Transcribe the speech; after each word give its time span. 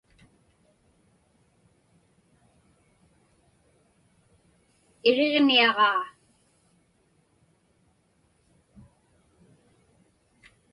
Iriġniaġaa. 5.07 6.01